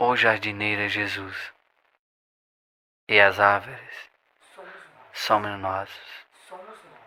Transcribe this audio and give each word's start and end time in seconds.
Ó 0.00 0.14
jardineiro 0.14 0.82
é 0.82 0.88
Jesus, 0.88 1.52
e 3.08 3.18
as 3.20 3.40
árvores 3.40 4.10
somos 5.12 5.58
nós. 5.58 5.90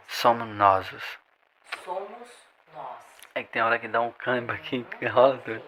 Somos 0.09 0.47
nós. 0.49 0.87
Somos 1.85 2.29
nós. 2.73 2.97
É 3.33 3.43
que 3.43 3.49
tem 3.53 3.61
hora 3.61 3.79
que 3.79 3.87
dá 3.87 4.01
um 4.01 4.11
câmbio 4.11 4.53
aqui 4.53 4.83
que 4.83 5.05
roda. 5.05 5.63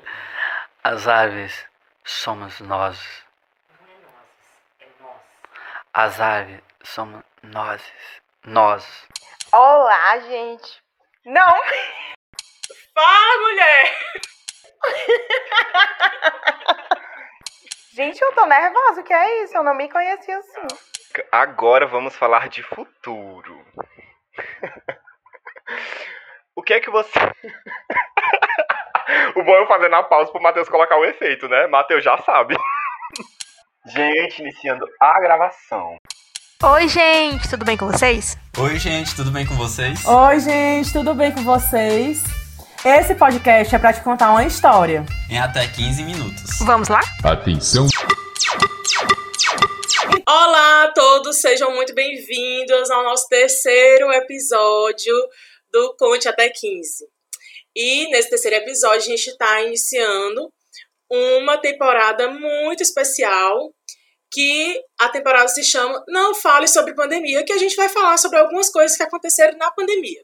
As 0.83 1.07
árvores 1.07 1.65
somos 2.03 2.59
nós. 2.59 3.23
Não 3.79 3.87
é 3.87 3.95
nós, 4.01 4.27
é 4.81 4.87
nós. 4.99 5.21
As 5.93 6.19
árvores 6.19 6.61
somos 6.83 7.23
nós. 7.41 7.93
Nós. 8.43 9.07
Olá, 9.53 10.19
gente. 10.19 10.83
Não. 11.23 11.55
Fala, 12.93 13.37
mulher! 13.39 13.95
Gente, 17.93 18.19
eu 18.23 18.33
tô 18.33 18.45
nervosa. 18.47 19.01
O 19.01 19.03
que 19.03 19.13
é 19.13 19.43
isso? 19.43 19.55
Eu 19.55 19.63
não 19.63 19.75
me 19.75 19.87
conhecia 19.87 20.39
assim. 20.39 20.65
Agora 21.31 21.85
vamos 21.85 22.15
falar 22.15 22.49
de 22.49 22.63
futuro. 22.63 23.63
o 26.55 26.63
que 26.63 26.73
é 26.73 26.79
que 26.79 26.89
você. 26.89 27.11
o 29.35 29.43
bom 29.43 29.55
é 29.55 29.61
eu 29.61 29.67
fazendo 29.67 29.95
a 29.95 30.01
pausa 30.01 30.31
pro 30.31 30.41
Matheus 30.41 30.67
colocar 30.67 30.97
o 30.97 31.05
efeito, 31.05 31.47
né? 31.47 31.67
Matheus 31.67 32.03
já 32.03 32.17
sabe. 32.17 32.55
Gente, 33.85 34.41
iniciando 34.41 34.87
a 34.99 35.19
gravação. 35.19 35.95
Oi, 36.63 36.87
gente, 36.87 37.47
tudo 37.47 37.63
bem 37.63 37.77
com 37.77 37.85
vocês? 37.85 38.35
Oi, 38.57 38.79
gente, 38.79 39.15
tudo 39.15 39.29
bem 39.29 39.45
com 39.45 39.53
vocês? 39.53 40.03
Oi, 40.03 40.39
gente, 40.39 40.91
tudo 40.91 41.13
bem 41.13 41.31
com 41.31 41.43
vocês? 41.43 42.23
Esse 42.85 43.15
podcast 43.15 43.73
é 43.73 43.79
pra 43.79 43.93
te 43.93 44.01
contar 44.01 44.31
uma 44.31 44.43
história. 44.43 45.05
Em 45.29 45.39
até 45.39 45.65
15 45.65 46.03
minutos. 46.03 46.59
Vamos 46.65 46.89
lá? 46.89 46.99
Atenção, 47.23 47.87
Olá 50.27 50.83
a 50.83 50.91
todos, 50.91 51.37
sejam 51.37 51.73
muito 51.73 51.93
bem-vindos 51.95 52.91
ao 52.91 53.05
nosso 53.05 53.25
terceiro 53.29 54.11
episódio 54.11 55.13
do 55.71 55.95
Conte 55.97 56.27
Até 56.27 56.49
15. 56.49 57.07
E 57.73 58.09
nesse 58.09 58.29
terceiro 58.29 58.57
episódio 58.57 58.97
a 58.97 59.15
gente 59.15 59.27
está 59.29 59.61
iniciando 59.61 60.51
uma 61.09 61.57
temporada 61.57 62.29
muito 62.31 62.83
especial 62.83 63.73
que 64.29 64.77
a 64.99 65.07
temporada 65.07 65.47
se 65.47 65.63
chama 65.63 66.03
Não 66.09 66.35
Fale 66.35 66.67
Sobre 66.67 66.93
Pandemia, 66.93 67.45
que 67.45 67.53
a 67.53 67.57
gente 67.57 67.77
vai 67.77 67.87
falar 67.87 68.17
sobre 68.17 68.39
algumas 68.39 68.69
coisas 68.69 68.97
que 68.97 69.03
aconteceram 69.03 69.57
na 69.57 69.71
pandemia. 69.71 70.21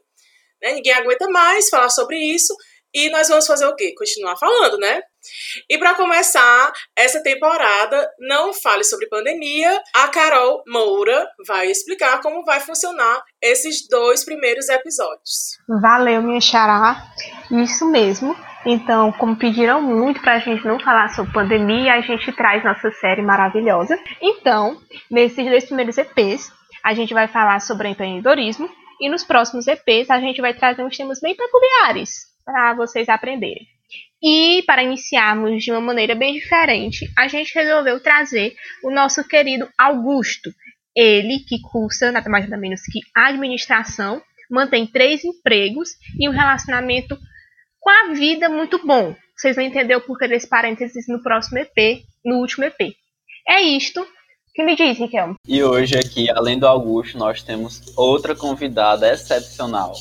Né? 0.62 0.72
Ninguém 0.74 0.92
aguenta 0.92 1.28
mais 1.28 1.68
falar 1.68 1.90
sobre 1.90 2.16
isso 2.18 2.54
e 2.92 3.08
nós 3.10 3.28
vamos 3.28 3.46
fazer 3.46 3.66
o 3.66 3.76
quê? 3.76 3.94
Continuar 3.96 4.36
falando, 4.36 4.76
né? 4.78 5.00
E 5.68 5.78
para 5.78 5.94
começar 5.94 6.72
essa 6.96 7.22
temporada, 7.22 8.08
não 8.18 8.52
fale 8.52 8.82
sobre 8.82 9.08
pandemia, 9.08 9.80
a 9.94 10.08
Carol 10.08 10.62
Moura 10.66 11.26
vai 11.46 11.70
explicar 11.70 12.20
como 12.20 12.44
vai 12.44 12.58
funcionar 12.58 13.22
esses 13.40 13.86
dois 13.88 14.24
primeiros 14.24 14.68
episódios. 14.68 15.58
Valeu, 15.80 16.22
minha 16.22 16.40
xará. 16.40 17.04
Isso 17.50 17.86
mesmo. 17.86 18.34
Então, 18.66 19.12
como 19.12 19.38
pediram 19.38 19.80
muito 19.80 20.20
pra 20.20 20.38
gente 20.38 20.66
não 20.66 20.78
falar 20.80 21.08
sobre 21.14 21.32
pandemia, 21.32 21.94
a 21.94 22.00
gente 22.00 22.32
traz 22.32 22.64
nossa 22.64 22.90
série 22.92 23.22
maravilhosa. 23.22 23.98
Então, 24.20 24.78
nesses 25.10 25.44
dois 25.46 25.64
primeiros 25.64 25.96
EPs, 25.96 26.52
a 26.84 26.92
gente 26.92 27.14
vai 27.14 27.28
falar 27.28 27.60
sobre 27.60 27.88
empreendedorismo 27.88 28.68
e 29.00 29.08
nos 29.08 29.24
próximos 29.24 29.66
EPs 29.66 30.10
a 30.10 30.20
gente 30.20 30.40
vai 30.40 30.54
trazer 30.54 30.84
uns 30.84 30.96
temas 30.96 31.20
bem 31.20 31.34
peculiares 31.34 32.26
para 32.44 32.74
vocês 32.74 33.08
aprenderem. 33.08 33.66
E 34.22 34.62
para 34.66 34.82
iniciarmos 34.82 35.64
de 35.64 35.70
uma 35.70 35.80
maneira 35.80 36.14
bem 36.14 36.34
diferente, 36.34 37.10
a 37.16 37.26
gente 37.26 37.54
resolveu 37.54 37.98
trazer 38.00 38.54
o 38.84 38.90
nosso 38.90 39.26
querido 39.26 39.68
Augusto. 39.78 40.52
Ele 40.94 41.38
que 41.40 41.60
cursa 41.62 42.12
nada 42.12 42.28
mais 42.28 42.44
nada 42.44 42.60
menos 42.60 42.82
que 42.82 43.00
administração, 43.16 44.20
mantém 44.50 44.86
três 44.86 45.24
empregos 45.24 45.90
e 46.18 46.28
um 46.28 46.32
relacionamento 46.32 47.16
com 47.80 47.90
a 47.90 48.12
vida 48.12 48.48
muito 48.48 48.84
bom. 48.86 49.16
Vocês 49.34 49.56
vão 49.56 49.64
entender 49.64 49.96
o 49.96 50.02
porquê 50.02 50.28
desse 50.28 50.48
parênteses 50.48 51.08
no 51.08 51.22
próximo 51.22 51.58
EP, 51.58 52.04
no 52.22 52.36
último 52.36 52.64
EP. 52.64 52.94
É 53.48 53.62
isto. 53.62 54.06
Que 54.60 54.64
me 54.66 54.76
diz, 54.76 54.98
Riquelme? 54.98 55.36
E 55.48 55.64
hoje 55.64 55.96
aqui, 55.96 56.30
além 56.30 56.58
do 56.58 56.66
Augusto, 56.66 57.16
nós 57.16 57.42
temos 57.42 57.80
outra 57.96 58.34
convidada 58.34 59.10
excepcional. 59.10 59.94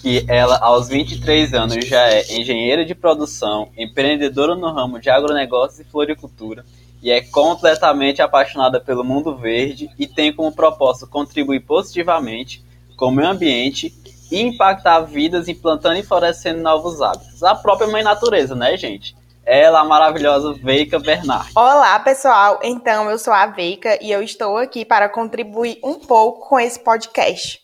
Que 0.00 0.24
ela, 0.28 0.56
aos 0.58 0.86
23 0.88 1.52
anos, 1.52 1.84
já 1.84 2.08
é 2.08 2.32
engenheira 2.38 2.84
de 2.84 2.94
produção, 2.94 3.70
empreendedora 3.76 4.54
no 4.54 4.72
ramo 4.72 5.00
de 5.00 5.10
agronegócios 5.10 5.80
e 5.80 5.90
floricultura, 5.90 6.64
e 7.02 7.10
é 7.10 7.20
completamente 7.22 8.22
apaixonada 8.22 8.78
pelo 8.78 9.02
mundo 9.02 9.34
verde 9.34 9.90
e 9.98 10.06
tem 10.06 10.32
como 10.32 10.54
propósito 10.54 11.08
contribuir 11.08 11.58
positivamente 11.66 12.64
com 12.96 13.06
o 13.06 13.10
meio 13.10 13.28
ambiente 13.28 13.92
e 14.30 14.40
impactar 14.40 15.00
vidas 15.00 15.48
implantando 15.48 15.98
e 15.98 16.04
florescendo 16.04 16.62
novos 16.62 17.02
hábitos. 17.02 17.42
A 17.42 17.56
própria 17.56 17.88
mãe 17.88 18.04
natureza, 18.04 18.54
né, 18.54 18.76
gente? 18.76 19.16
Ela, 19.48 19.80
a 19.80 19.84
maravilhosa 19.84 20.52
Veica 20.52 20.98
Bernard. 20.98 21.50
Olá, 21.56 21.98
pessoal. 22.00 22.60
Então, 22.62 23.08
eu 23.10 23.18
sou 23.18 23.32
a 23.32 23.46
Veica 23.46 23.98
e 24.02 24.10
eu 24.10 24.22
estou 24.22 24.58
aqui 24.58 24.84
para 24.84 25.08
contribuir 25.08 25.78
um 25.82 25.94
pouco 25.94 26.46
com 26.50 26.60
esse 26.60 26.78
podcast. 26.78 27.58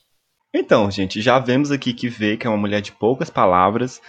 Então, 0.54 0.90
gente, 0.90 1.20
já 1.20 1.38
vemos 1.38 1.70
aqui 1.70 1.92
que 1.92 2.08
Vê 2.08 2.38
que 2.38 2.46
é 2.46 2.50
uma 2.50 2.56
mulher 2.56 2.80
de 2.80 2.90
poucas 2.90 3.28
palavras 3.28 4.00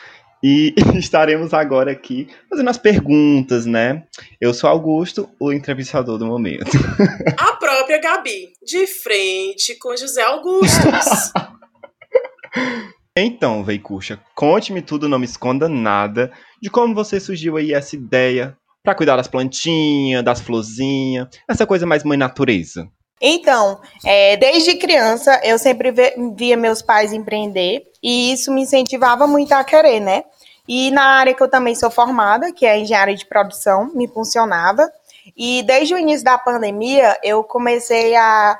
e 0.41 0.73
estaremos 0.95 1.53
agora 1.53 1.91
aqui 1.91 2.29
fazendo 2.49 2.69
as 2.69 2.77
perguntas, 2.77 3.65
né? 3.65 4.03
Eu 4.39 4.53
sou 4.53 4.69
Augusto, 4.69 5.29
o 5.37 5.51
entrevistador 5.51 6.17
do 6.17 6.25
momento. 6.25 6.71
A 7.37 7.57
própria 7.57 7.99
Gabi, 7.99 8.53
de 8.65 8.87
frente 8.87 9.77
com 9.77 9.97
José 9.97 10.21
Augustus. 10.21 11.33
Então, 13.17 13.63
Veicuxa, 13.63 14.19
conte-me 14.35 14.81
tudo, 14.81 15.07
não 15.07 15.17
me 15.17 15.23
esconda 15.23 15.69
nada 15.69 16.33
de 16.65 16.71
como 16.71 16.95
você 16.95 17.19
surgiu 17.19 17.57
aí 17.57 17.75
essa 17.75 17.95
ideia 17.95 18.57
pra 18.83 18.95
cuidar 18.95 19.15
das 19.15 19.27
plantinhas, 19.27 20.23
das 20.23 20.41
florzinhas, 20.41 21.27
essa 21.47 21.63
coisa 21.63 21.85
mais 21.85 22.03
mãe 22.03 22.17
natureza. 22.17 22.89
Então, 23.21 23.79
é, 24.03 24.35
desde 24.35 24.73
criança, 24.73 25.39
eu 25.43 25.59
sempre 25.59 25.93
via 26.35 26.57
meus 26.57 26.81
pais 26.81 27.13
empreender 27.13 27.83
e 28.01 28.33
isso 28.33 28.51
me 28.51 28.63
incentivava 28.63 29.27
muito 29.27 29.51
a 29.51 29.63
querer, 29.63 29.99
né? 29.99 30.23
E 30.67 30.89
na 30.89 31.03
área 31.03 31.35
que 31.35 31.43
eu 31.43 31.47
também 31.47 31.75
sou 31.75 31.91
formada, 31.91 32.51
que 32.51 32.65
é 32.65 32.79
engenharia 32.79 33.15
de 33.15 33.27
produção, 33.27 33.91
me 33.93 34.07
funcionava. 34.07 34.91
E 35.37 35.61
desde 35.61 35.93
o 35.93 35.99
início 35.99 36.25
da 36.25 36.35
pandemia, 36.35 37.15
eu 37.23 37.43
comecei 37.43 38.15
a 38.15 38.57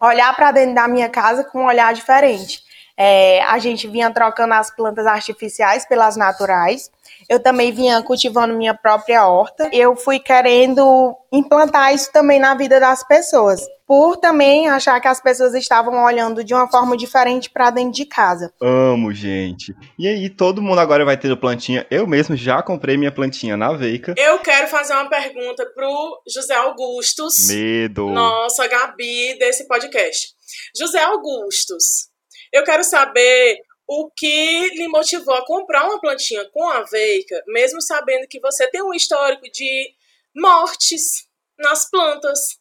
olhar 0.00 0.34
para 0.34 0.50
dentro 0.50 0.74
da 0.74 0.88
minha 0.88 1.08
casa 1.08 1.44
com 1.44 1.60
um 1.60 1.66
olhar 1.66 1.94
diferente. 1.94 2.63
É, 2.96 3.42
a 3.44 3.58
gente 3.58 3.88
vinha 3.88 4.10
trocando 4.10 4.54
as 4.54 4.74
plantas 4.74 5.06
artificiais 5.06 5.86
pelas 5.86 6.16
naturais. 6.16 6.90
Eu 7.28 7.40
também 7.40 7.72
vinha 7.72 8.02
cultivando 8.02 8.54
minha 8.54 8.74
própria 8.74 9.26
horta. 9.26 9.68
Eu 9.72 9.96
fui 9.96 10.18
querendo 10.18 11.16
implantar 11.32 11.92
isso 11.92 12.12
também 12.12 12.38
na 12.38 12.54
vida 12.54 12.78
das 12.78 13.02
pessoas, 13.06 13.60
por 13.86 14.16
também 14.16 14.68
achar 14.68 15.00
que 15.00 15.08
as 15.08 15.20
pessoas 15.20 15.54
estavam 15.54 16.04
olhando 16.04 16.44
de 16.44 16.54
uma 16.54 16.70
forma 16.70 16.96
diferente 16.96 17.50
para 17.50 17.70
dentro 17.70 17.92
de 17.92 18.04
casa. 18.04 18.52
Amo, 18.60 19.12
gente. 19.12 19.74
E 19.98 20.06
aí, 20.06 20.30
todo 20.30 20.62
mundo 20.62 20.78
agora 20.78 21.04
vai 21.04 21.16
ter 21.16 21.34
plantinha. 21.36 21.86
Eu 21.90 22.06
mesmo 22.06 22.36
já 22.36 22.62
comprei 22.62 22.96
minha 22.96 23.12
plantinha 23.12 23.56
na 23.56 23.72
Veica. 23.72 24.14
Eu 24.16 24.38
quero 24.38 24.68
fazer 24.68 24.92
uma 24.92 25.08
pergunta 25.08 25.66
pro 25.74 26.22
José 26.32 26.54
Augustus. 26.54 27.48
Medo. 27.48 28.08
Nossa, 28.10 28.68
Gabi 28.68 29.36
desse 29.38 29.66
podcast. 29.66 30.28
José 30.76 31.02
Augustus, 31.02 32.08
eu 32.54 32.62
quero 32.62 32.84
saber 32.84 33.60
o 33.84 34.08
que 34.16 34.68
lhe 34.76 34.86
motivou 34.86 35.34
a 35.34 35.44
comprar 35.44 35.84
uma 35.86 36.00
plantinha 36.00 36.48
com 36.50 36.68
a 36.70 36.84
Veica, 36.84 37.42
mesmo 37.48 37.82
sabendo 37.82 38.28
que 38.28 38.38
você 38.38 38.70
tem 38.70 38.80
um 38.80 38.94
histórico 38.94 39.42
de 39.50 39.92
mortes 40.34 41.28
nas 41.58 41.90
plantas. 41.90 42.56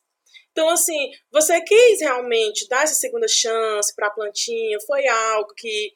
Então, 0.51 0.67
assim, 0.69 1.11
você 1.31 1.61
quis 1.61 2.01
realmente 2.01 2.67
dar 2.67 2.83
essa 2.83 2.95
segunda 2.95 3.27
chance 3.27 3.95
para 3.95 4.07
a 4.07 4.11
plantinha? 4.11 4.79
Foi 4.81 5.07
algo 5.07 5.53
que 5.55 5.93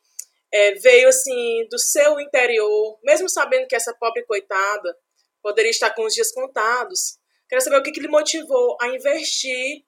é, 0.54 0.76
veio, 0.76 1.10
assim, 1.10 1.68
do 1.70 1.80
seu 1.80 2.20
interior, 2.20 3.00
mesmo 3.04 3.28
sabendo 3.28 3.68
que 3.68 3.76
essa 3.76 3.96
pobre 4.00 4.24
coitada 4.26 4.96
poderia 5.42 5.72
estar 5.72 5.90
com 5.96 6.06
os 6.06 6.14
dias 6.14 6.32
contados? 6.32 7.18
Quero 7.50 7.62
saber 7.62 7.78
o 7.78 7.84
que, 7.84 7.92
que 7.92 8.00
lhe 8.00 8.08
motivou 8.08 8.78
a 8.80 8.90
investir 8.90 9.84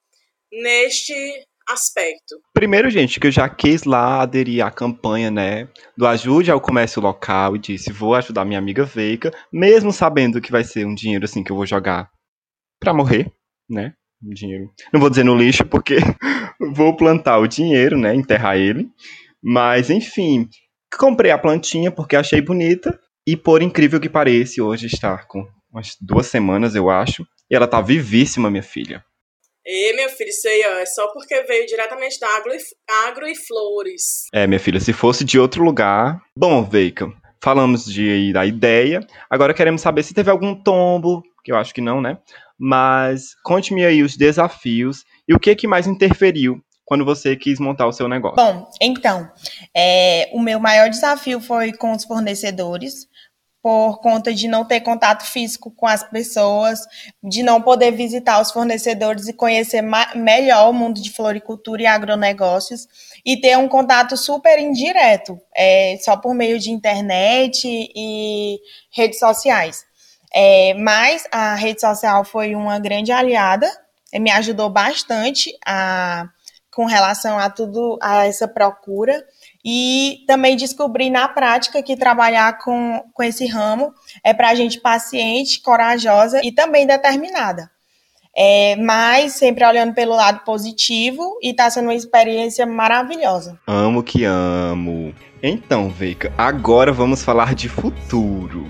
neste 0.52 1.48
aspecto. 1.70 2.36
Primeiro, 2.54 2.90
gente, 2.90 3.20
que 3.20 3.28
eu 3.28 3.32
já 3.32 3.48
quis 3.48 3.84
lá 3.84 4.22
aderir 4.22 4.66
à 4.66 4.72
campanha, 4.72 5.30
né, 5.30 5.68
do 5.98 6.08
ajude 6.08 6.52
ao 6.52 6.60
comércio 6.60 7.02
local 7.02 7.56
e 7.56 7.60
disse, 7.60 7.92
vou 7.92 8.16
ajudar 8.16 8.46
minha 8.46 8.60
amiga 8.60 8.84
Veica, 8.84 9.32
mesmo 9.52 9.92
sabendo 9.92 10.42
que 10.42 10.52
vai 10.52 10.64
ser 10.64 10.86
um 10.86 10.96
dinheiro, 10.96 11.26
assim, 11.26 11.44
que 11.44 11.52
eu 11.52 11.56
vou 11.56 11.66
jogar 11.66 12.10
pra 12.80 12.94
morrer, 12.94 13.32
né, 13.70 13.94
um 14.24 14.34
dinheiro. 14.34 14.70
Não 14.92 15.00
vou 15.00 15.10
dizer 15.10 15.24
no 15.24 15.36
lixo, 15.36 15.66
porque 15.66 15.98
vou 16.74 16.96
plantar 16.96 17.38
o 17.38 17.48
dinheiro, 17.48 17.98
né, 17.98 18.16
enterrar 18.16 18.58
ele, 18.58 18.90
mas, 19.42 19.90
enfim, 19.90 20.50
comprei 20.98 21.32
a 21.32 21.38
plantinha 21.38 21.92
porque 21.92 22.16
achei 22.16 22.42
bonita 22.42 23.00
e, 23.28 23.38
por 23.38 23.62
incrível 23.62 24.00
que 24.00 24.10
pareça, 24.10 24.64
hoje 24.64 24.88
está 24.88 25.18
com 25.26 25.48
umas 25.72 25.96
duas 26.02 26.26
semanas, 26.26 26.76
eu 26.76 26.90
acho. 26.90 27.24
E 27.50 27.56
ela 27.56 27.68
tá 27.68 27.80
vivíssima, 27.80 28.50
minha 28.50 28.64
filha. 28.64 29.04
E, 29.72 29.94
meu 29.94 30.10
filho, 30.10 30.32
isso 30.32 30.48
aí, 30.48 30.64
ó, 30.66 30.80
é 30.80 30.86
só 30.88 31.08
porque 31.14 31.44
veio 31.44 31.68
diretamente 31.68 32.20
da 32.20 32.28
Agro 32.36 32.52
e, 32.52 32.58
Agro 33.08 33.28
e 33.28 33.36
Flores. 33.36 34.26
É, 34.34 34.48
minha 34.48 34.60
filha, 34.60 34.80
se 34.80 34.92
fosse 34.92 35.24
de 35.24 35.38
outro 35.38 35.64
lugar. 35.64 36.20
Bom, 36.36 36.64
Veica, 36.64 37.08
falamos 37.40 37.86
de, 37.86 38.34
da 38.34 38.48
ideia. 38.48 39.06
Agora 39.30 39.54
queremos 39.54 39.82
saber 39.82 40.02
se 40.02 40.12
teve 40.12 40.32
algum 40.32 40.56
tombo, 40.56 41.22
que 41.44 41.52
eu 41.52 41.56
acho 41.56 41.72
que 41.72 41.82
não, 41.82 42.02
né? 42.02 42.18
Mas 42.58 43.36
conte-me 43.44 43.86
aí 43.86 44.02
os 44.02 44.18
desafios 44.18 45.04
e 45.28 45.36
o 45.36 45.40
que, 45.40 45.56
que 45.56 45.68
mais 45.68 45.86
interferiu 45.86 46.60
quando 46.84 47.06
você 47.06 47.36
quis 47.36 47.60
montar 47.60 47.86
o 47.86 47.92
seu 47.92 48.08
negócio. 48.08 48.44
Bom, 48.44 48.68
então, 48.82 49.30
é, 49.78 50.32
o 50.34 50.42
meu 50.42 50.60
maior 50.60 50.90
desafio 50.90 51.40
foi 51.40 51.74
com 51.74 51.92
os 51.92 52.04
fornecedores, 52.04 53.08
por 53.62 54.00
conta 54.00 54.34
de 54.34 54.48
não 54.48 54.64
ter 54.64 54.80
contato 54.82 55.24
físico 55.24 55.70
com 55.72 55.86
as 55.86 56.04
pessoas, 56.04 56.80
de 57.22 57.44
não 57.44 57.62
poder 57.62 57.92
visitar 57.92 58.42
os 58.42 58.52
fornecedores 58.52 59.28
e 59.28 59.34
conhecer 59.34 59.84
melhor 60.16 60.70
o 60.70 60.74
mundo 60.74 61.02
de 61.02 61.12
floricultura 61.12 61.82
e 61.82 61.86
agronegócios, 61.86 62.88
e 63.26 63.40
ter 63.40 63.58
um 63.58 63.68
contato 63.68 64.16
super 64.16 64.58
indireto, 64.60 65.40
é, 65.54 65.98
só 66.02 66.16
por 66.16 66.34
meio 66.34 66.58
de 66.58 66.72
internet 66.72 67.68
e 67.68 68.60
redes 68.92 69.20
sociais. 69.20 69.86
É, 70.34 70.74
mas 70.76 71.28
a 71.32 71.56
rede 71.56 71.82
social 71.82 72.24
foi 72.24 72.56
uma 72.56 72.80
grande 72.80 73.12
aliada, 73.12 73.70
me 74.14 74.32
ajudou 74.32 74.70
bastante 74.70 75.52
a, 75.66 76.28
com 76.72 76.86
relação 76.86 77.38
a 77.38 77.50
tudo, 77.50 77.98
a 78.02 78.26
essa 78.26 78.48
procura. 78.48 79.24
E 79.64 80.24
também 80.26 80.56
descobri 80.56 81.10
na 81.10 81.28
prática 81.28 81.84
que 81.84 81.98
trabalhar 81.98 82.58
com, 82.60 83.04
com 83.14 83.24
esse 83.24 83.46
ramo 83.46 83.94
é 84.24 84.34
para 84.34 84.50
a 84.50 84.56
gente 84.56 84.80
paciente, 84.80 85.62
corajosa 85.62 86.42
e 86.44 86.52
também 86.52 86.88
determinada. 86.88 87.70
É, 88.36 88.76
mas 88.78 89.34
sempre 89.34 89.66
olhando 89.66 89.94
pelo 89.94 90.16
lado 90.16 90.46
positivo 90.46 91.38
e 91.42 91.50
está 91.50 91.70
sendo 91.70 91.86
uma 91.86 91.96
experiência 91.96 92.66
maravilhosa. 92.66 93.60
Amo 93.68 94.02
que 94.02 94.24
amo. 94.24 95.14
Então, 95.44 95.90
Veica, 95.90 96.34
agora 96.38 96.92
vamos 96.94 97.24
falar 97.24 97.54
de 97.54 97.68
futuro. 97.68 98.70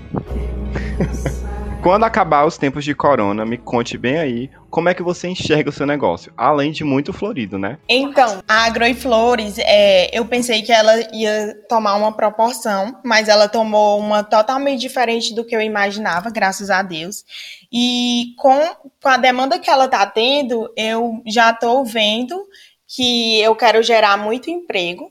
Quando 1.82 2.04
acabar 2.04 2.44
os 2.44 2.58
tempos 2.58 2.84
de 2.84 2.94
corona, 2.94 3.46
me 3.46 3.56
conte 3.56 3.96
bem 3.96 4.18
aí 4.18 4.50
como 4.68 4.90
é 4.90 4.94
que 4.94 5.02
você 5.02 5.28
enxerga 5.28 5.70
o 5.70 5.72
seu 5.72 5.86
negócio, 5.86 6.30
além 6.36 6.72
de 6.72 6.84
muito 6.84 7.10
florido, 7.10 7.58
né? 7.58 7.78
Então, 7.88 8.42
a 8.46 8.66
Agro 8.66 8.84
e 8.84 8.92
Flores, 8.92 9.58
é, 9.58 10.10
eu 10.16 10.26
pensei 10.26 10.60
que 10.60 10.70
ela 10.70 10.92
ia 11.10 11.56
tomar 11.70 11.94
uma 11.94 12.12
proporção, 12.12 13.00
mas 13.02 13.28
ela 13.28 13.48
tomou 13.48 13.98
uma 13.98 14.22
totalmente 14.22 14.78
diferente 14.78 15.34
do 15.34 15.42
que 15.42 15.56
eu 15.56 15.60
imaginava, 15.62 16.30
graças 16.30 16.68
a 16.68 16.82
Deus. 16.82 17.24
E 17.72 18.34
com, 18.36 18.60
com 19.02 19.08
a 19.08 19.16
demanda 19.16 19.58
que 19.58 19.70
ela 19.70 19.86
está 19.86 20.04
tendo, 20.04 20.70
eu 20.76 21.22
já 21.26 21.50
estou 21.50 21.82
vendo 21.82 22.46
que 22.86 23.40
eu 23.40 23.56
quero 23.56 23.82
gerar 23.82 24.18
muito 24.18 24.50
emprego 24.50 25.10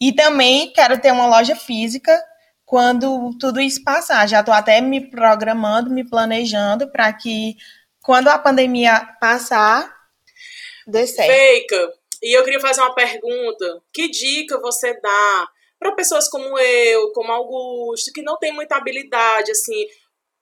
e 0.00 0.12
também 0.12 0.72
quero 0.72 0.98
ter 0.98 1.12
uma 1.12 1.28
loja 1.28 1.54
física 1.54 2.12
quando 2.66 3.30
tudo 3.38 3.60
isso 3.60 3.82
passar. 3.82 4.28
Já 4.28 4.40
estou 4.40 4.52
até 4.52 4.80
me 4.80 5.08
programando, 5.08 5.88
me 5.88 6.04
planejando 6.06 6.90
para 6.90 7.10
que 7.12 7.56
quando 8.02 8.28
a 8.28 8.38
pandemia 8.38 9.16
passar, 9.20 9.90
dê 10.86 11.06
certo. 11.06 11.32
Feica, 11.32 11.92
e 12.22 12.36
eu 12.36 12.44
queria 12.44 12.60
fazer 12.60 12.80
uma 12.80 12.94
pergunta. 12.94 13.82
Que 13.92 14.10
dica 14.10 14.60
você 14.60 15.00
dá 15.00 15.48
para 15.78 15.94
pessoas 15.94 16.28
como 16.28 16.58
eu, 16.58 17.12
como 17.12 17.32
Augusto, 17.32 18.12
que 18.12 18.22
não 18.22 18.36
tem 18.36 18.52
muita 18.52 18.76
habilidade 18.76 19.50
assim 19.52 19.86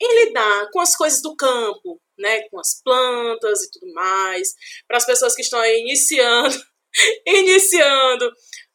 em 0.01 0.25
lidar 0.25 0.69
com 0.73 0.81
as 0.81 0.97
coisas 0.97 1.23
do 1.23 1.37
campo, 1.37 2.01
né, 2.19 2.43
com 2.49 2.59
as 2.59 2.81
plantas 2.83 3.63
e 3.63 3.71
tudo 3.71 3.93
mais, 3.93 4.55
para 4.89 4.97
as 4.97 5.07
pessoas 5.07 5.35
que 5.35 5.43
estão 5.43 5.59
aí 5.59 5.81
iniciando, 5.81 6.55
iniciando 7.27 8.33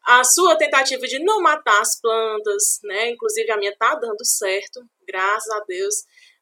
a 0.09 0.23
sua 0.23 0.57
tentativa 0.57 1.05
de 1.05 1.19
não 1.19 1.39
matar 1.39 1.79
as 1.79 2.01
plantas, 2.01 2.79
né? 2.83 3.09
Inclusive 3.09 3.51
a 3.51 3.57
minha 3.57 3.75
tá 3.77 3.93
dando 3.93 4.25
certo, 4.25 4.81
graças 5.07 5.49
a 5.51 5.63
Deus. 5.65 5.93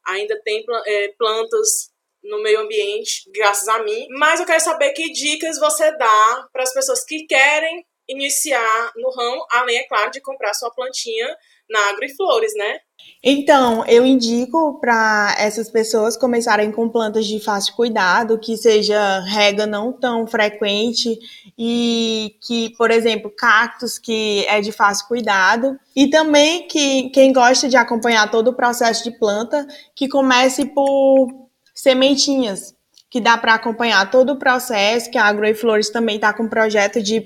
Ainda 0.07 0.41
tem 0.41 0.63
é, 0.85 1.09
plantas 1.17 1.91
no 2.23 2.41
meio 2.41 2.61
ambiente, 2.61 3.29
graças 3.29 3.67
a 3.67 3.83
mim. 3.83 4.07
Mas 4.11 4.39
eu 4.39 4.45
quero 4.45 4.61
saber 4.61 4.91
que 4.93 5.11
dicas 5.11 5.59
você 5.59 5.91
dá 5.97 6.47
para 6.53 6.63
as 6.63 6.73
pessoas 6.73 7.03
que 7.03 7.25
querem 7.25 7.85
iniciar 8.07 8.93
no 8.95 9.09
ramo, 9.11 9.45
além, 9.51 9.79
é 9.79 9.87
claro, 9.87 10.11
de 10.11 10.21
comprar 10.21 10.53
sua 10.53 10.71
plantinha 10.71 11.35
na 11.69 11.89
Agriflores, 11.89 12.53
né? 12.55 12.79
Então, 13.23 13.83
eu 13.85 14.05
indico 14.05 14.79
para 14.79 15.35
essas 15.39 15.69
pessoas 15.69 16.15
começarem 16.15 16.71
com 16.71 16.87
plantas 16.87 17.25
de 17.25 17.39
fácil 17.39 17.75
cuidado, 17.75 18.39
que 18.39 18.55
seja 18.55 19.19
rega 19.21 19.65
não 19.65 19.91
tão 19.91 20.27
frequente 20.27 21.17
e 21.57 22.35
que, 22.41 22.69
por 22.77 22.91
exemplo, 22.91 23.31
cactos 23.35 23.97
que 23.97 24.45
é 24.47 24.61
de 24.61 24.71
fácil 24.71 25.07
cuidado. 25.07 25.77
E 25.95 26.09
também 26.09 26.67
que 26.67 27.09
quem 27.09 27.33
gosta 27.33 27.67
de 27.67 27.75
acompanhar 27.75 28.29
todo 28.29 28.49
o 28.49 28.55
processo 28.55 29.03
de 29.03 29.17
planta, 29.17 29.65
que 29.95 30.07
comece 30.07 30.65
por 30.65 31.27
sementinhas, 31.73 32.76
que 33.09 33.21
dá 33.21 33.37
para 33.37 33.53
acompanhar 33.53 34.09
todo 34.11 34.33
o 34.33 34.39
processo, 34.39 35.09
que 35.09 35.17
a 35.17 35.33
Flores 35.55 35.89
também 35.89 36.15
está 36.15 36.33
com 36.33 36.43
um 36.43 36.49
projeto 36.49 37.01
de, 37.01 37.23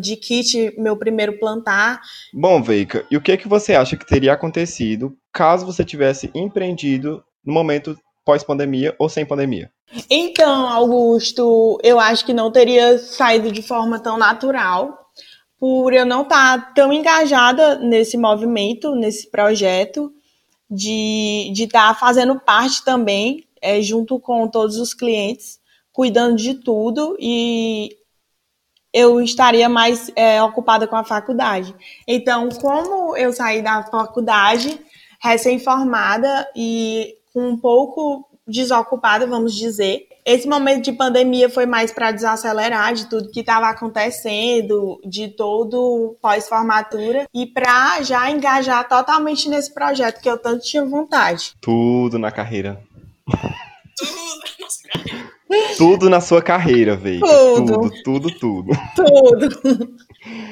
de 0.00 0.16
kit 0.16 0.72
Meu 0.78 0.96
Primeiro 0.96 1.38
Plantar. 1.38 2.00
Bom, 2.32 2.62
Veica, 2.62 3.04
e 3.10 3.16
o 3.16 3.20
que, 3.20 3.32
é 3.32 3.36
que 3.36 3.48
você 3.48 3.74
acha 3.74 3.96
que 3.96 4.06
teria 4.06 4.32
acontecido 4.32 5.16
caso 5.32 5.66
você 5.66 5.84
tivesse 5.84 6.30
empreendido 6.34 7.24
no 7.44 7.52
momento 7.52 7.98
pós-pandemia 8.24 8.94
ou 8.98 9.08
sem 9.08 9.26
pandemia? 9.26 9.70
Então, 10.08 10.68
Augusto, 10.68 11.78
eu 11.82 11.98
acho 11.98 12.24
que 12.24 12.32
não 12.32 12.50
teria 12.50 12.98
saído 12.98 13.50
de 13.50 13.62
forma 13.62 13.98
tão 13.98 14.16
natural, 14.16 14.96
por 15.58 15.92
eu 15.92 16.06
não 16.06 16.22
estar 16.22 16.58
tá 16.58 16.72
tão 16.74 16.92
engajada 16.92 17.78
nesse 17.78 18.16
movimento, 18.16 18.94
nesse 18.94 19.30
projeto, 19.30 20.12
de 20.70 21.52
estar 21.52 21.88
tá 21.88 21.94
fazendo 21.94 22.38
parte 22.40 22.84
também 22.84 23.44
é, 23.64 23.80
junto 23.80 24.20
com 24.20 24.46
todos 24.46 24.76
os 24.76 24.92
clientes, 24.92 25.58
cuidando 25.90 26.36
de 26.36 26.54
tudo 26.54 27.16
e 27.18 27.96
eu 28.92 29.20
estaria 29.20 29.68
mais 29.68 30.12
é, 30.14 30.40
ocupada 30.42 30.86
com 30.86 30.94
a 30.94 31.02
faculdade. 31.02 31.74
Então, 32.06 32.50
como 32.50 33.16
eu 33.16 33.32
saí 33.32 33.62
da 33.62 33.82
faculdade 33.84 34.78
recém-formada 35.20 36.46
e 36.54 37.14
um 37.34 37.56
pouco 37.56 38.28
desocupada, 38.46 39.26
vamos 39.26 39.54
dizer, 39.54 40.06
esse 40.24 40.46
momento 40.46 40.84
de 40.84 40.92
pandemia 40.92 41.48
foi 41.48 41.64
mais 41.64 41.90
para 41.90 42.12
desacelerar 42.12 42.94
de 42.94 43.08
tudo 43.08 43.30
que 43.30 43.40
estava 43.40 43.68
acontecendo, 43.68 45.00
de 45.04 45.28
todo 45.28 46.16
pós-formatura, 46.20 47.26
e 47.34 47.46
para 47.46 48.02
já 48.02 48.30
engajar 48.30 48.86
totalmente 48.88 49.48
nesse 49.48 49.72
projeto 49.72 50.20
que 50.20 50.28
eu 50.28 50.38
tanto 50.38 50.64
tinha 50.64 50.84
vontade. 50.84 51.54
Tudo 51.60 52.18
na 52.18 52.30
carreira. 52.30 52.80
Tudo 55.76 56.08
na 56.08 56.20
sua 56.20 56.42
carreira, 56.42 56.96
Veica. 56.96 57.26
Tudo. 57.26 57.72
Tudo, 57.72 58.02
tudo, 58.02 58.38
tudo. 58.38 58.72
Tudo. 58.96 59.94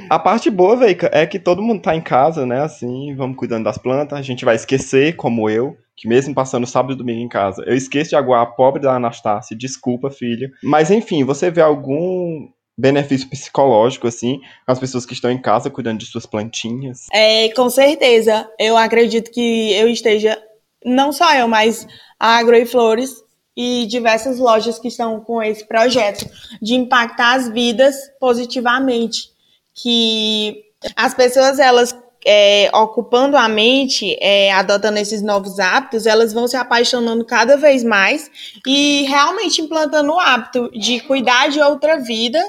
A 0.08 0.18
parte 0.18 0.50
boa, 0.50 0.76
Veica, 0.76 1.10
é 1.12 1.26
que 1.26 1.38
todo 1.38 1.62
mundo 1.62 1.82
tá 1.82 1.94
em 1.96 2.00
casa, 2.00 2.44
né? 2.44 2.62
Assim, 2.62 3.14
vamos 3.14 3.36
cuidando 3.36 3.64
das 3.64 3.78
plantas. 3.78 4.18
A 4.18 4.22
gente 4.22 4.44
vai 4.44 4.56
esquecer, 4.56 5.16
como 5.16 5.48
eu, 5.48 5.76
que 5.96 6.08
mesmo 6.08 6.34
passando 6.34 6.66
sábado 6.66 6.94
e 6.94 6.96
domingo 6.96 7.20
em 7.20 7.28
casa, 7.28 7.62
eu 7.66 7.74
esqueço 7.74 8.10
de 8.10 8.16
aguar 8.16 8.42
a 8.42 8.46
pobre 8.46 8.82
da 8.82 8.94
Anastácia. 8.94 9.56
Desculpa, 9.56 10.10
filha. 10.10 10.50
Mas 10.62 10.90
enfim, 10.90 11.24
você 11.24 11.50
vê 11.50 11.60
algum 11.60 12.48
benefício 12.76 13.28
psicológico, 13.28 14.08
assim, 14.08 14.40
com 14.66 14.72
as 14.72 14.78
pessoas 14.78 15.06
que 15.06 15.12
estão 15.12 15.30
em 15.30 15.40
casa 15.40 15.70
cuidando 15.70 15.98
de 15.98 16.06
suas 16.06 16.26
plantinhas? 16.26 17.06
É, 17.12 17.48
com 17.50 17.68
certeza. 17.70 18.48
Eu 18.58 18.76
acredito 18.76 19.30
que 19.30 19.72
eu 19.74 19.88
esteja, 19.88 20.38
não 20.84 21.12
só 21.12 21.34
eu, 21.34 21.46
mas 21.46 21.86
Agro 22.22 22.54
e 22.54 22.64
Flores 22.64 23.24
e 23.56 23.84
diversas 23.86 24.38
lojas 24.38 24.78
que 24.78 24.86
estão 24.86 25.20
com 25.20 25.42
esse 25.42 25.66
projeto 25.66 26.24
de 26.62 26.74
impactar 26.74 27.34
as 27.34 27.48
vidas 27.48 27.96
positivamente, 28.20 29.30
que 29.74 30.62
as 30.94 31.14
pessoas 31.14 31.58
elas 31.58 31.92
é, 32.24 32.70
ocupando 32.72 33.36
a 33.36 33.48
mente, 33.48 34.16
é, 34.20 34.52
adotando 34.52 34.98
esses 34.98 35.20
novos 35.20 35.58
hábitos, 35.58 36.06
elas 36.06 36.32
vão 36.32 36.46
se 36.46 36.56
apaixonando 36.56 37.24
cada 37.24 37.56
vez 37.56 37.82
mais 37.82 38.30
e 38.64 39.02
realmente 39.02 39.60
implantando 39.60 40.12
o 40.12 40.20
hábito 40.20 40.70
de 40.70 41.00
cuidar 41.00 41.48
de 41.50 41.60
outra 41.60 41.98
vida 41.98 42.40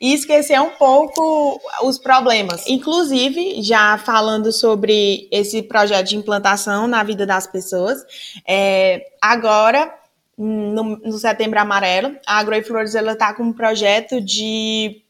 e 0.00 0.14
esquecer 0.14 0.58
um 0.60 0.70
pouco 0.70 1.60
os 1.82 1.98
problemas. 1.98 2.64
Inclusive, 2.66 3.62
já 3.62 3.98
falando 3.98 4.50
sobre 4.50 5.28
esse 5.30 5.62
projeto 5.62 6.08
de 6.08 6.16
implantação 6.16 6.88
na 6.88 7.02
vida 7.02 7.26
das 7.26 7.46
pessoas, 7.46 8.02
é, 8.48 9.04
agora, 9.20 9.94
no, 10.38 10.96
no, 10.96 11.18
Setembro 11.18 11.60
Amarelo, 11.60 12.16
a 12.26 12.38
Agroiflores 12.38 12.94
está 12.94 13.34
com 13.34 13.42
um 13.42 13.52
projeto 13.52 14.20
de 14.22 15.02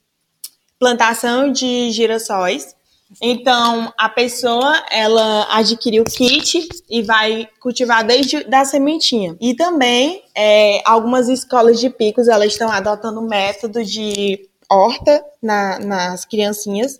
plantação 0.76 1.52
de 1.52 1.90
girassóis 1.92 2.74
Então, 3.20 3.92
a 3.98 4.08
pessoa, 4.08 4.82
ela 4.90 5.46
adquire 5.56 6.00
o 6.00 6.04
kit 6.04 6.68
e 6.88 7.02
vai 7.02 7.48
cultivar 7.60 8.04
desde 8.04 8.44
da 8.44 8.64
sementinha. 8.64 9.36
E 9.40 9.54
também, 9.54 10.24
é, 10.34 10.80
algumas 10.84 11.28
escolas 11.28 11.78
de 11.78 11.90
picos, 11.90 12.28
elas 12.28 12.52
estão 12.52 12.70
adotando 12.70 13.20
método 13.22 13.84
de 13.84 14.49
horta 14.70 15.24
na, 15.42 15.78
nas 15.78 16.24
criancinhas. 16.24 16.98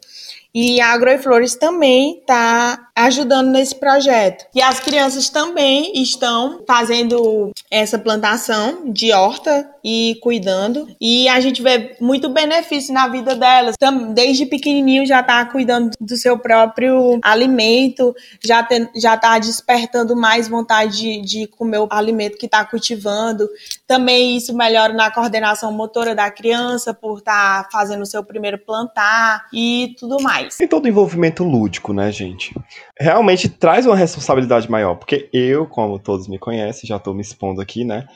E 0.55 0.81
a 0.81 0.93
Agroflores 0.93 1.55
também 1.55 2.19
está 2.19 2.91
ajudando 2.95 3.49
nesse 3.49 3.75
projeto. 3.75 4.47
E 4.55 4.61
as 4.61 4.81
crianças 4.81 5.29
também 5.29 5.93
estão 5.95 6.63
fazendo 6.67 7.51
essa 7.71 7.99
plantação 7.99 8.91
de 8.93 9.13
horta 9.13 9.69
e 9.83 10.19
cuidando. 10.23 10.89
E 11.01 11.29
a 11.29 11.41
gente 11.41 11.63
vê 11.63 11.97
muito 12.01 12.29
benefício 12.29 12.93
na 12.93 13.09
vida 13.09 13.35
delas. 13.35 13.77
Desde 14.13 14.45
pequenininho 14.47 15.07
já 15.07 15.21
está 15.21 15.45
cuidando 15.45 15.93
do 16.01 16.17
seu 16.17 16.39
próprio 16.39 17.19
alimento, 17.23 18.15
já, 18.45 18.63
tem, 18.63 18.89
já 18.97 19.17
tá 19.17 19.39
despertando 19.39 20.17
mais 20.17 20.49
vontade 20.49 20.99
de, 20.99 21.21
de 21.23 21.47
comer 21.47 21.79
o 21.79 21.89
alimento 21.91 22.37
que 22.37 22.47
está 22.47 22.65
cultivando. 22.65 23.49
Também 23.87 24.37
isso 24.37 24.55
melhora 24.55 24.93
na 24.93 25.11
coordenação 25.11 25.73
motora 25.73 26.15
da 26.15 26.31
criança 26.31 26.93
por 26.93 27.19
estar 27.19 27.65
tá 27.65 27.69
fazendo 27.71 28.03
o 28.03 28.07
seu 28.07 28.23
primeiro 28.23 28.59
plantar 28.59 29.47
e 29.53 29.95
tudo 29.99 30.21
mais. 30.21 30.40
Tem 30.57 30.69
todo 30.69 30.85
o 30.85 30.89
envolvimento 30.89 31.45
lúdico, 31.45 31.93
né, 31.93 32.11
gente? 32.11 32.55
Realmente 32.99 33.49
traz 33.49 33.87
uma 33.87 33.97
responsabilidade 33.97 34.71
maior, 34.71 34.95
porque 34.97 35.29
eu, 35.33 35.67
como 35.67 35.99
todos 35.99 36.29
me 36.29 36.39
conhecem, 36.39 36.89
já 36.89 36.97
estou 36.97 37.15
me 37.15 37.23
expondo 37.23 37.61
aqui, 37.61 37.85
né? 37.85 38.07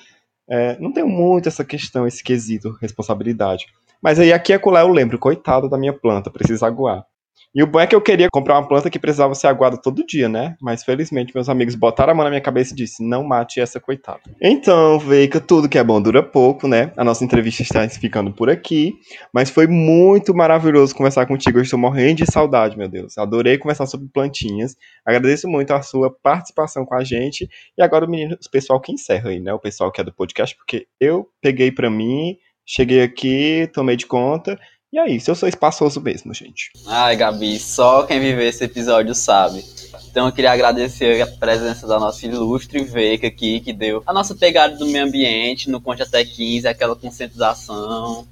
É, 0.49 0.79
não 0.79 0.93
tenho 0.93 1.09
muito 1.09 1.49
essa 1.49 1.65
questão, 1.65 2.07
esse 2.07 2.23
quesito, 2.23 2.77
responsabilidade. 2.81 3.67
Mas 4.03 4.19
aí 4.19 4.33
aqui 4.33 4.53
é 4.53 4.57
acolá 4.57 4.81
eu 4.81 4.89
lembro, 4.89 5.19
coitado 5.19 5.69
da 5.69 5.79
minha 5.79 5.93
planta, 5.93 6.31
precisa 6.31 6.67
aguar. 6.67 7.07
E 7.55 7.63
o 7.63 7.67
bom 7.67 7.79
é 7.79 7.87
que 7.87 7.95
eu 7.95 8.01
queria 8.01 8.29
comprar 8.33 8.59
uma 8.59 8.67
planta 8.67 8.91
que 8.91 8.99
precisava 8.99 9.35
ser 9.35 9.47
aguada 9.47 9.77
todo 9.77 10.05
dia, 10.05 10.29
né? 10.29 10.57
Mas 10.61 10.83
felizmente 10.83 11.33
meus 11.33 11.49
amigos 11.49 11.77
botaram 11.77 12.13
a 12.13 12.15
mão 12.15 12.25
na 12.25 12.31
minha 12.31 12.41
cabeça 12.41 12.73
e 12.73 12.77
disse: 12.77 13.07
não 13.07 13.23
mate 13.23 13.61
essa 13.61 13.79
coitada. 13.79 14.21
Então, 14.43 14.99
Veica, 14.99 15.41
tudo 15.41 15.69
que 15.69 15.79
é 15.79 15.85
bom 15.85 16.03
dura 16.03 16.23
pouco, 16.23 16.67
né? 16.67 16.93
A 16.97 17.05
nossa 17.05 17.25
entrevista 17.25 17.63
está 17.63 17.89
ficando 17.89 18.33
por 18.33 18.51
aqui. 18.51 18.95
Mas 19.33 19.51
foi 19.51 19.69
muito 19.69 20.35
maravilhoso 20.35 20.95
conversar 20.95 21.27
contigo. 21.27 21.59
Eu 21.59 21.63
estou 21.63 21.79
morrendo 21.79 22.17
de 22.17 22.27
saudade, 22.27 22.77
meu 22.77 22.89
Deus. 22.89 23.17
Adorei 23.19 23.57
conversar 23.57 23.87
sobre 23.87 24.09
plantinhas. 24.09 24.77
Agradeço 25.07 25.47
muito 25.49 25.71
a 25.73 25.81
sua 25.81 26.11
participação 26.11 26.85
com 26.85 26.97
a 26.97 27.05
gente. 27.05 27.49
E 27.79 27.83
agora 27.83 28.05
o 28.05 28.11
menino, 28.11 28.35
o 28.35 28.51
pessoal 28.51 28.81
que 28.81 28.93
encerra 28.93 29.31
aí, 29.31 29.39
né? 29.39 29.53
O 29.55 29.61
pessoal 29.61 29.93
que 29.93 30.01
é 30.01 30.05
do 30.05 30.13
podcast, 30.13 30.57
porque 30.57 30.87
eu 31.01 31.29
peguei 31.41 31.71
para 31.71 31.89
mim, 31.89 32.37
cheguei 32.67 33.03
aqui, 33.03 33.69
tomei 33.73 33.97
de 33.97 34.07
conta. 34.07 34.59
E 34.95 34.99
é 35.01 35.11
isso, 35.11 35.29
eu 35.29 35.35
sou 35.35 35.49
espaçoso 35.49 36.01
mesmo, 36.01 36.33
gente. 36.33 36.71
Ai, 36.87 37.17
Gabi, 37.17 37.59
só 37.59 38.05
quem 38.05 38.21
viveu 38.21 38.49
esse 38.49 38.63
episódio 38.63 39.13
sabe. 39.13 39.65
Então 40.09 40.27
eu 40.27 40.33
queria 40.33 40.53
agradecer 40.53 41.21
a 41.21 41.27
presença 41.27 41.85
da 41.85 41.99
nossa 41.99 42.25
ilustre 42.25 42.85
Veica 42.85 43.27
aqui, 43.27 43.59
que 43.59 43.73
deu 43.73 44.05
a 44.07 44.13
nossa 44.13 44.37
pegada 44.37 44.77
do 44.77 44.87
meio 44.87 45.05
ambiente 45.05 45.69
no 45.69 45.81
Conte 45.81 46.05
Até 46.05 46.25
15, 46.25 46.69
aquela 46.69 46.95
conscientização, 46.95 48.25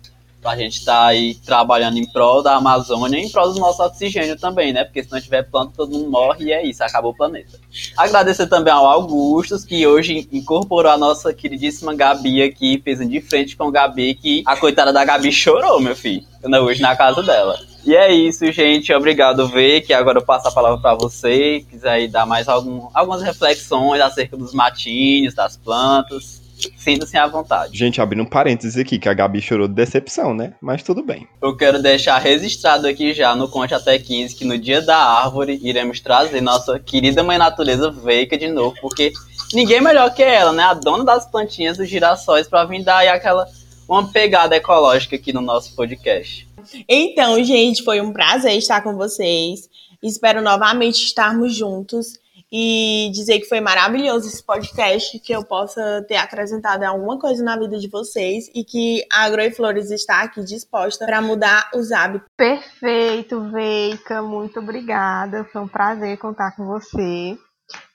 pra 0.42 0.56
gente 0.56 0.84
tá 0.84 1.06
aí 1.06 1.36
trabalhando 1.36 1.96
em 1.98 2.04
prol 2.04 2.42
da 2.42 2.56
Amazônia 2.56 3.18
e 3.18 3.22
em 3.22 3.30
prol 3.30 3.52
do 3.52 3.60
nosso 3.60 3.80
oxigênio 3.82 4.36
também, 4.36 4.72
né? 4.72 4.82
Porque 4.82 5.02
se 5.02 5.12
não 5.12 5.20
tiver 5.20 5.44
planta, 5.44 5.72
todo 5.76 5.92
mundo 5.92 6.10
morre 6.10 6.46
e 6.46 6.52
é 6.52 6.66
isso, 6.66 6.82
acabou 6.82 7.12
o 7.12 7.16
planeta. 7.16 7.60
Agradecer 7.96 8.48
também 8.48 8.72
ao 8.72 8.86
Augustus, 8.86 9.64
que 9.64 9.86
hoje 9.86 10.28
incorporou 10.32 10.90
a 10.90 10.98
nossa 10.98 11.32
queridíssima 11.32 11.94
Gabi 11.94 12.42
aqui, 12.42 12.82
fez 12.82 13.00
um 13.00 13.06
de 13.06 13.20
frente 13.20 13.56
com 13.56 13.68
o 13.68 13.70
Gabi, 13.70 14.16
que 14.16 14.42
a 14.44 14.56
coitada 14.56 14.92
da 14.92 15.04
Gabi 15.04 15.30
chorou, 15.30 15.80
meu 15.80 15.94
filho, 15.94 16.26
hoje 16.64 16.82
na 16.82 16.96
casa 16.96 17.22
dela. 17.22 17.56
E 17.84 17.94
é 17.96 18.12
isso, 18.12 18.50
gente. 18.52 18.92
Obrigado, 18.92 19.48
Vê, 19.48 19.80
que 19.80 19.92
agora 19.92 20.18
eu 20.18 20.24
passo 20.24 20.46
a 20.46 20.52
palavra 20.52 20.78
para 20.78 20.94
você. 20.94 21.64
Quiser 21.68 21.90
aí 21.90 22.08
dar 22.08 22.24
mais 22.24 22.48
algum, 22.48 22.88
algumas 22.94 23.22
reflexões 23.22 24.00
acerca 24.00 24.36
dos 24.36 24.52
matinhos, 24.54 25.34
das 25.34 25.56
plantas. 25.56 26.41
Sinta-se 26.76 27.16
à 27.16 27.26
vontade. 27.26 27.76
Gente, 27.76 28.00
abrindo 28.00 28.22
um 28.22 28.26
parênteses 28.26 28.76
aqui, 28.76 28.98
que 28.98 29.08
a 29.08 29.14
Gabi 29.14 29.40
chorou 29.40 29.68
de 29.68 29.74
decepção, 29.74 30.34
né? 30.34 30.54
Mas 30.60 30.82
tudo 30.82 31.02
bem. 31.02 31.26
Eu 31.40 31.56
quero 31.56 31.82
deixar 31.82 32.18
registrado 32.18 32.86
aqui 32.86 33.12
já 33.12 33.34
no 33.34 33.48
Conte 33.48 33.74
Até 33.74 33.98
15 33.98 34.34
que 34.34 34.44
no 34.44 34.58
dia 34.58 34.80
da 34.80 34.96
árvore 34.96 35.60
iremos 35.62 36.00
trazer 36.00 36.40
nossa 36.40 36.78
querida 36.78 37.22
mãe 37.22 37.38
natureza 37.38 37.90
Veica 37.90 38.36
de 38.36 38.48
novo, 38.48 38.74
porque 38.80 39.12
ninguém 39.52 39.80
melhor 39.80 40.12
que 40.14 40.22
ela, 40.22 40.52
né? 40.52 40.64
A 40.64 40.74
dona 40.74 41.04
das 41.04 41.26
plantinhas 41.26 41.76
dos 41.76 41.88
girassóis, 41.88 42.48
para 42.48 42.64
vir 42.64 42.82
dar 42.82 42.98
aí 42.98 43.08
aquela 43.08 43.46
uma 43.88 44.08
pegada 44.08 44.56
ecológica 44.56 45.16
aqui 45.16 45.32
no 45.32 45.40
nosso 45.40 45.74
podcast. 45.74 46.48
Então, 46.88 47.42
gente, 47.42 47.82
foi 47.82 48.00
um 48.00 48.12
prazer 48.12 48.56
estar 48.56 48.80
com 48.80 48.96
vocês. 48.96 49.68
Espero 50.02 50.40
novamente 50.40 51.04
estarmos 51.04 51.54
juntos 51.54 52.14
e 52.52 53.10
dizer 53.14 53.40
que 53.40 53.48
foi 53.48 53.62
maravilhoso 53.62 54.28
esse 54.28 54.44
podcast, 54.44 55.18
que 55.20 55.32
eu 55.32 55.42
possa 55.42 56.04
ter 56.06 56.16
acrescentado 56.16 56.84
alguma 56.84 57.18
coisa 57.18 57.42
na 57.42 57.58
vida 57.58 57.78
de 57.78 57.88
vocês 57.88 58.50
e 58.54 58.62
que 58.62 59.02
a 59.10 59.24
Agro 59.24 59.40
e 59.40 59.50
Flores 59.50 59.90
está 59.90 60.22
aqui 60.22 60.44
disposta 60.44 61.06
para 61.06 61.22
mudar 61.22 61.70
os 61.74 61.90
hábitos. 61.90 62.28
Perfeito, 62.36 63.50
Veica, 63.50 64.20
muito 64.20 64.60
obrigada. 64.60 65.44
Foi 65.44 65.62
um 65.62 65.68
prazer 65.68 66.18
contar 66.18 66.54
com 66.54 66.66
você. 66.66 67.38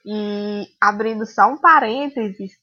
E 0.04 0.68
abrindo 0.82 1.26
só 1.28 1.48
um 1.50 1.58
parênteses, 1.58 2.54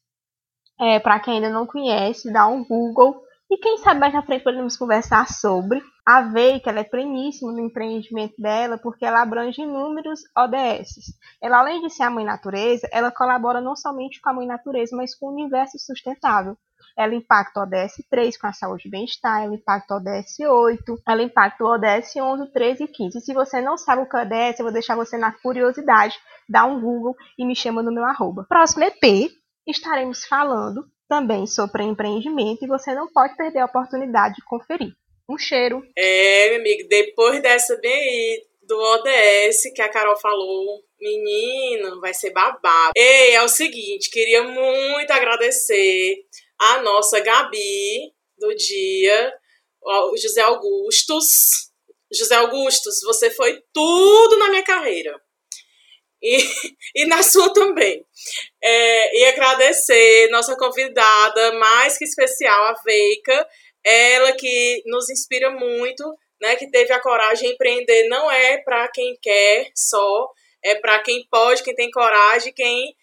é, 0.81 0.99
para 0.99 1.21
quem 1.21 1.35
ainda 1.35 1.51
não 1.51 1.65
conhece, 1.65 2.33
dá 2.33 2.49
um 2.49 2.65
Google 2.65 3.24
e 3.51 3.59
quem 3.59 3.79
sabe 3.79 4.01
mais 4.01 4.13
na 4.13 4.23
frente 4.23 4.43
podemos 4.43 4.77
conversar 4.77 5.29
sobre 5.29 5.83
a 6.07 6.23
Veica, 6.23 6.71
ela 6.71 6.81
é 6.81 6.85
pleníssima 6.85 7.53
no 7.53 7.61
empreendimento 7.61 8.35
dela 8.39 8.79
porque 8.79 9.05
ela 9.05 9.23
abrange 9.23 9.63
inúmeros 9.63 10.21
ODS. 10.37 11.15
Ela, 11.43 11.61
além 11.61 11.81
de 11.81 11.91
ser 11.91 12.03
a 12.03 12.11
mãe 12.11 12.25
natureza, 12.25 12.89
ela 12.93 13.11
colabora 13.11 13.61
não 13.61 13.77
somente 13.77 14.21
com 14.21 14.29
a 14.29 14.33
mãe 14.33 14.47
natureza, 14.47 14.97
mas 14.97 15.15
com 15.15 15.27
o 15.27 15.33
universo 15.33 15.79
sustentável. 15.79 16.57
Ela 16.97 17.15
impacta 17.15 17.61
o 17.61 17.63
ODS 17.63 18.05
3 18.11 18.39
com 18.39 18.47
a 18.47 18.53
saúde 18.53 18.87
e 18.87 18.91
bem-estar, 18.91 19.43
ela 19.43 19.55
impacta 19.55 19.95
o 19.95 19.97
ODS 19.99 20.39
8, 20.41 21.03
ela 21.07 21.23
impacta 21.23 21.65
o 21.65 21.67
ODS 21.67 22.17
11, 22.17 22.53
13 22.53 22.85
e 22.85 22.89
15. 22.89 23.19
E 23.19 23.21
se 23.21 23.35
você 23.35 23.61
não 23.61 23.77
sabe 23.77 24.03
o 24.03 24.09
que 24.09 24.17
é 24.17 24.23
ODS, 24.23 24.59
eu 24.59 24.65
vou 24.65 24.73
deixar 24.73 24.95
você 24.95 25.19
na 25.19 25.33
curiosidade, 25.33 26.19
dá 26.49 26.65
um 26.65 26.81
Google 26.81 27.17
e 27.39 27.45
me 27.45 27.57
chama 27.57 27.83
no 27.83 27.93
meu 27.93 28.05
arroba. 28.05 28.47
Próximo 28.49 28.85
EP, 28.85 29.31
estaremos 29.67 30.25
falando 30.25 30.87
também 31.15 31.47
sobre 31.47 31.85
empreendimento 31.85 32.65
e 32.65 32.69
você 32.69 32.93
não 32.93 33.07
pode 33.07 33.37
perder 33.37 33.61
a 33.61 33.67
oportunidade 33.67 34.35
de 34.35 34.45
conferir. 34.45 34.93
Um 35.31 35.39
cheiro. 35.39 35.81
É, 35.97 36.51
meu 36.51 36.61
amigo, 36.61 36.89
depois 36.89 37.41
dessa 37.41 37.79
aí, 37.83 38.43
do 38.63 38.77
ODS 38.77 39.73
que 39.75 39.81
a 39.81 39.89
Carol 39.89 40.17
falou, 40.17 40.83
menino, 41.01 42.01
vai 42.01 42.13
ser 42.13 42.31
babado. 42.33 42.93
Ei, 42.97 43.35
é 43.35 43.43
o 43.43 43.49
seguinte, 43.49 44.11
queria 44.11 44.43
muito 44.43 45.11
agradecer 45.13 46.17
a 46.59 46.83
nossa 46.83 47.21
Gabi 47.21 48.13
do 48.37 48.53
dia, 48.57 49.33
o 49.83 50.17
José 50.17 50.41
Augustus. 50.41 51.71
José 52.13 52.35
Augustus, 52.35 53.01
você 53.05 53.31
foi 53.31 53.63
tudo 53.73 54.37
na 54.37 54.51
minha 54.51 54.65
carreira. 54.65 55.19
E, 56.25 56.39
e 56.97 57.05
na 57.07 57.23
sua 57.23 57.53
também. 57.53 58.05
É, 58.63 59.19
e 59.19 59.27
agradecer 59.27 60.31
nossa 60.31 60.57
convidada 60.57 61.53
mais 61.53 61.99
que 61.99 62.05
especial, 62.05 62.65
a 62.65 62.83
Veica, 62.83 63.47
ela 63.85 64.33
que 64.33 64.83
nos 64.87 65.11
inspira 65.11 65.51
muito, 65.51 66.03
né, 66.41 66.57
que 66.57 66.71
teve 66.71 66.93
a 66.93 67.01
coragem 67.01 67.49
de 67.49 67.55
empreender, 67.55 68.09
não 68.09 68.31
é 68.31 68.57
para 68.59 68.89
quem 68.89 69.17
quer 69.21 69.71
só, 69.75 70.31
é 70.63 70.75
para 70.77 70.99
quem 71.01 71.27
pode, 71.31 71.63
quem 71.63 71.75
tem 71.75 71.91
coragem, 71.91 72.55
quem 72.55 72.97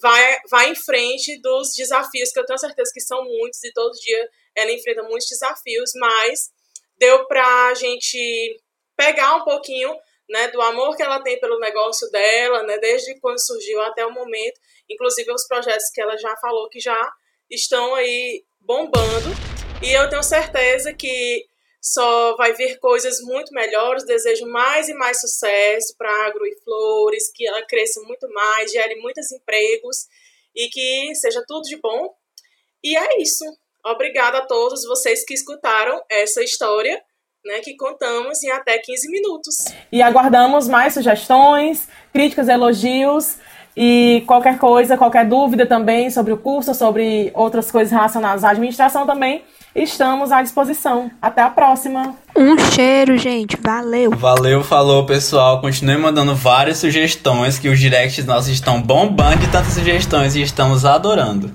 vai, 0.00 0.38
vai 0.50 0.70
em 0.70 0.74
frente 0.74 1.40
dos 1.40 1.74
desafios, 1.74 2.30
que 2.30 2.38
eu 2.38 2.44
tenho 2.44 2.58
certeza 2.58 2.90
que 2.92 3.00
são 3.00 3.24
muitos, 3.24 3.64
e 3.64 3.72
todo 3.72 3.92
dia 3.92 4.28
ela 4.54 4.70
enfrenta 4.70 5.02
muitos 5.04 5.28
desafios, 5.28 5.92
mas 5.96 6.50
deu 6.98 7.26
para 7.26 7.68
a 7.68 7.74
gente 7.74 8.60
pegar 8.96 9.36
um 9.36 9.44
pouquinho 9.44 9.94
né, 10.28 10.48
do 10.48 10.60
amor 10.60 10.96
que 10.96 11.02
ela 11.02 11.22
tem 11.22 11.38
pelo 11.38 11.58
negócio 11.58 12.10
dela, 12.10 12.62
né, 12.64 12.78
desde 12.78 13.18
quando 13.20 13.38
surgiu 13.38 13.80
até 13.82 14.04
o 14.04 14.12
momento, 14.12 14.60
inclusive 14.88 15.32
os 15.32 15.46
projetos 15.46 15.90
que 15.92 16.00
ela 16.00 16.16
já 16.16 16.36
falou 16.36 16.68
que 16.68 16.80
já 16.80 17.12
estão 17.50 17.94
aí 17.94 18.44
bombando. 18.60 19.28
E 19.82 19.92
eu 19.92 20.08
tenho 20.08 20.22
certeza 20.22 20.92
que 20.92 21.46
só 21.80 22.34
vai 22.36 22.52
vir 22.52 22.78
coisas 22.80 23.20
muito 23.20 23.52
melhores. 23.52 24.04
Desejo 24.04 24.46
mais 24.46 24.88
e 24.88 24.94
mais 24.94 25.20
sucesso 25.20 25.94
para 25.96 26.26
Agro 26.26 26.44
e 26.46 26.56
Flores, 26.64 27.30
que 27.32 27.46
ela 27.46 27.64
cresça 27.64 28.00
muito 28.02 28.28
mais, 28.32 28.72
gere 28.72 28.96
muitos 28.96 29.30
empregos 29.30 30.06
e 30.54 30.68
que 30.68 31.14
seja 31.14 31.44
tudo 31.46 31.62
de 31.62 31.76
bom. 31.76 32.12
E 32.82 32.96
é 32.96 33.20
isso. 33.20 33.44
Obrigada 33.84 34.38
a 34.38 34.46
todos 34.46 34.84
vocês 34.84 35.24
que 35.24 35.34
escutaram 35.34 36.02
essa 36.10 36.42
história. 36.42 37.00
Né, 37.46 37.60
que 37.60 37.76
contamos 37.76 38.42
em 38.42 38.50
até 38.50 38.76
15 38.76 39.08
minutos. 39.08 39.54
E 39.92 40.02
aguardamos 40.02 40.66
mais 40.66 40.94
sugestões, 40.94 41.86
críticas, 42.12 42.48
elogios 42.48 43.36
E 43.76 44.24
qualquer 44.26 44.58
coisa, 44.58 44.96
qualquer 44.96 45.26
dúvida 45.26 45.66
também 45.66 46.08
sobre 46.10 46.32
o 46.32 46.38
curso, 46.38 46.74
sobre 46.74 47.30
outras 47.34 47.70
coisas 47.70 47.92
relacionadas 47.92 48.42
à 48.42 48.50
administração 48.50 49.06
também, 49.06 49.44
estamos 49.74 50.32
à 50.32 50.40
disposição. 50.40 51.10
Até 51.20 51.42
a 51.42 51.50
próxima! 51.50 52.16
Um 52.34 52.58
cheiro, 52.72 53.18
gente. 53.18 53.56
Valeu! 53.60 54.12
Valeu, 54.12 54.64
falou, 54.64 55.04
pessoal. 55.04 55.60
Continue 55.60 55.98
mandando 55.98 56.34
várias 56.34 56.78
sugestões, 56.78 57.58
que 57.58 57.68
os 57.68 57.78
directs 57.78 58.24
nossos 58.24 58.48
estão 58.48 58.80
bombando 58.80 59.40
de 59.40 59.52
tantas 59.52 59.74
sugestões 59.74 60.34
e 60.34 60.40
estamos 60.40 60.86
adorando. 60.86 61.54